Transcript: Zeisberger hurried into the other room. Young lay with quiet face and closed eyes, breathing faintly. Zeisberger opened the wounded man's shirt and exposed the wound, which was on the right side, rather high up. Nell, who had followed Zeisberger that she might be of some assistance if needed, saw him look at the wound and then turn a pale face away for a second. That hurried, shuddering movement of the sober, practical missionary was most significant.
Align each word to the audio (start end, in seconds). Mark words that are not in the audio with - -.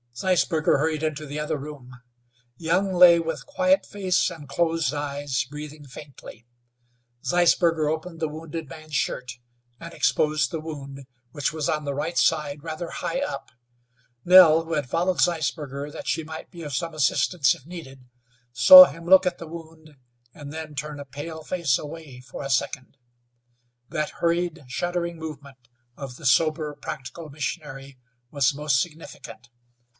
Zeisberger 0.15 0.77
hurried 0.77 1.03
into 1.03 1.25
the 1.25 1.39
other 1.39 1.57
room. 1.57 1.91
Young 2.57 2.93
lay 2.93 3.19
with 3.19 3.45
quiet 3.45 3.85
face 3.85 4.29
and 4.29 4.49
closed 4.49 4.93
eyes, 4.93 5.45
breathing 5.49 5.85
faintly. 5.85 6.45
Zeisberger 7.23 7.87
opened 7.87 8.19
the 8.19 8.27
wounded 8.27 8.67
man's 8.67 8.95
shirt 8.95 9.33
and 9.79 9.93
exposed 9.93 10.51
the 10.51 10.59
wound, 10.59 11.05
which 11.31 11.53
was 11.53 11.69
on 11.69 11.85
the 11.85 11.93
right 11.93 12.17
side, 12.17 12.63
rather 12.63 12.89
high 12.89 13.21
up. 13.21 13.51
Nell, 14.25 14.65
who 14.65 14.73
had 14.73 14.89
followed 14.89 15.21
Zeisberger 15.21 15.91
that 15.91 16.07
she 16.07 16.23
might 16.23 16.51
be 16.51 16.61
of 16.63 16.73
some 16.73 16.93
assistance 16.93 17.55
if 17.55 17.65
needed, 17.65 18.03
saw 18.51 18.85
him 18.85 19.05
look 19.05 19.25
at 19.25 19.37
the 19.37 19.47
wound 19.47 19.97
and 20.33 20.51
then 20.51 20.75
turn 20.75 20.99
a 20.99 21.05
pale 21.05 21.43
face 21.43 21.77
away 21.77 22.19
for 22.21 22.43
a 22.43 22.49
second. 22.49 22.97
That 23.89 24.09
hurried, 24.19 24.63
shuddering 24.67 25.17
movement 25.17 25.57
of 25.95 26.17
the 26.17 26.25
sober, 26.25 26.75
practical 26.75 27.29
missionary 27.29 27.97
was 28.29 28.53
most 28.53 28.81
significant. 28.81 29.49